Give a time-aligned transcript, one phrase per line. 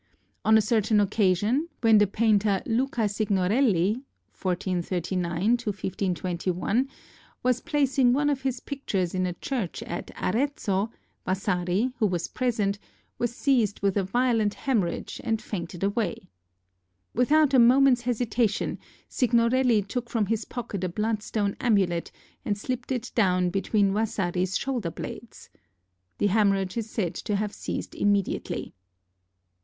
[0.43, 4.01] On a certain occasion, when the painter Luca Signorelli
[4.33, 5.31] (1439
[5.61, 6.89] 1521)
[7.43, 10.89] was placing one of his pictures in a church at Arezzo,
[11.23, 12.79] Vasari, who was present,
[13.19, 16.31] was seized with a violent hemorrhage and fainted away.
[17.13, 22.11] Without a moment's hesitation, Signorelli took from his pocket a bloodstone amulet
[22.43, 25.51] and slipped it down between Vasari's shoulder blades.
[26.17, 28.73] The hemorrhage is said to have ceased immediately.